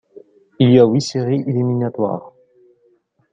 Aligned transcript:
Il 0.57 0.71
y 0.71 0.79
a 0.79 0.85
huit 0.87 0.99
séries 0.99 1.43
éliminatoires. 1.45 2.33